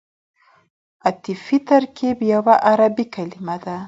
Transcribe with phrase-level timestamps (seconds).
[1.07, 3.75] عطفي ترکیب یوه عربي کلیمه ده.